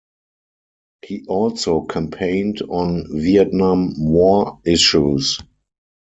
[1.05, 5.39] He also campaigned on Vietnam war issues.